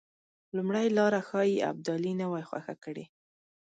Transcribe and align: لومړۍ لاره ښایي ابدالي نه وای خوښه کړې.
لومړۍ 0.55 0.87
لاره 0.97 1.21
ښایي 1.27 1.57
ابدالي 1.71 2.11
نه 2.21 2.25
وای 2.31 2.43
خوښه 2.49 2.75
کړې. 2.83 3.05